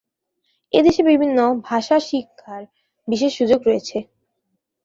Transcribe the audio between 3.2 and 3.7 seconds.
সুযোগ